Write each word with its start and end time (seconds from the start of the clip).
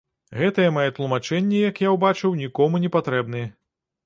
Гэтыя 0.37 0.71
мае 0.77 0.85
тлумачэнні, 0.95 1.59
як 1.69 1.83
я 1.85 1.93
ўбачыў, 1.97 2.35
нікому 2.41 2.83
не 2.89 2.93
патрэбны. 2.97 3.45